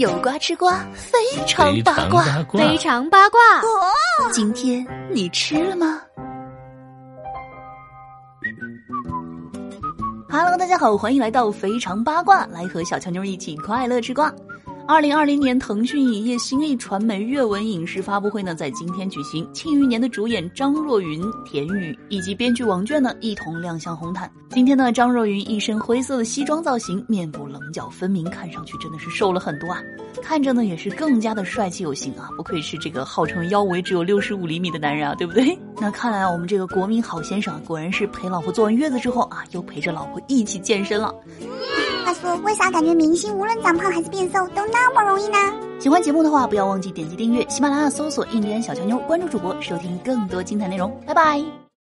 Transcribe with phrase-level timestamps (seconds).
[0.00, 3.38] 有瓜吃瓜，非常八卦，非常八卦。
[4.32, 6.00] 今天你吃了吗
[10.30, 14.32] ？Hello，大家好，欢迎来到非常八卦，来和小乔妞一起快乐吃瓜。
[14.90, 19.48] 二零二零年，腾讯影业新力传媒阅文影视发布会呢，在今天举行。
[19.52, 24.28] 庆余年的主演张若昀、田雨以及编剧王倦呢，一同亮相红毯。
[24.48, 29.80] 今天呢，张若昀一身灰色的西装造型，面部棱角分明，看上去真的是瘦了很多啊！
[30.24, 32.28] 看着呢，也是更加的帅气有型啊！
[32.36, 35.56] 不愧是这个号称腰围只有六十五厘米的男人啊，对不对？
[35.80, 41.14] 那看来，我们这个国民好先生果然是陪老婆坐完月子之后啊，又陪着老婆一起健身了。
[42.14, 45.38] 说，为啥感觉明星无论长胖还是变瘦都那么容易呢？
[45.78, 50.94] 喜欢节目的话，不要忘记点击订阅，喜马拉雅搜索“印第安小强妞”，关注主播，收听更多精彩内容。
[51.06, 51.69] 拜拜。